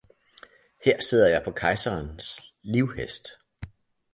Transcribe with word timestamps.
Her 0.85 0.99
sidder 1.01 1.27
jeg 1.27 1.41
på 1.45 1.51
kejserens 1.51 2.41
livhest 2.63 3.27